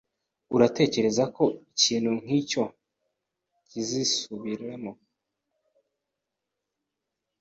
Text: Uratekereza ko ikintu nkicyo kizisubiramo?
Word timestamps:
Uratekereza 0.55 1.23
ko 1.35 1.43
ikintu 1.71 2.11
nkicyo 2.21 2.63
kizisubiramo? 3.67 4.91